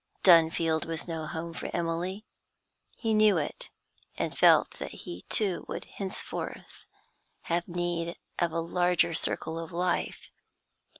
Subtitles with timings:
[0.23, 2.25] Dunfield was no home for Emily;
[2.97, 3.69] he knew it,
[4.17, 6.85] and felt that he, too, would henceforth
[7.43, 10.31] have need of a larger circle of life.